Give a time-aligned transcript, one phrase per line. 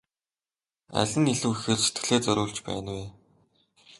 [0.99, 3.03] Аль нь илүү ихээр сэтгэлээ зориулж байна вэ?